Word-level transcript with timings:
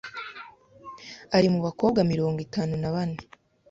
ari 1.37 1.47
mu 1.53 1.59
bakobwa 1.65 1.99
mirongo 2.11 2.37
itanu 2.45 2.73
nabane 2.81 3.19